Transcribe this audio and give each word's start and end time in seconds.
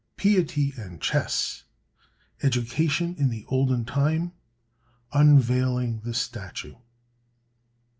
Piety 0.17 0.73
and 0.79 0.99
Chess. 0.99 1.65
Education 2.41 3.13
in 3.19 3.29
the 3.29 3.45
Olden 3.49 3.85
Time. 3.85 4.31
Unveiling 5.13 5.99
the 5.99 6.15
Statue. 6.15 6.77